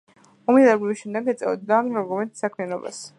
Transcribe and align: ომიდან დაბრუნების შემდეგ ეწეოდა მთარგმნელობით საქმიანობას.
ომიდან 0.53 0.69
დაბრუნების 0.69 1.03
შემდეგ 1.03 1.29
ეწეოდა 1.35 1.61
მთარგმნელობით 1.91 2.43
საქმიანობას. 2.45 3.07